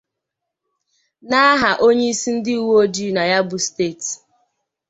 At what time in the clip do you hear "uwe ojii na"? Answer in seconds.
2.63-3.23